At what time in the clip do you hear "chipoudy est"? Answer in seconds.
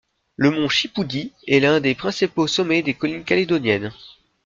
0.67-1.59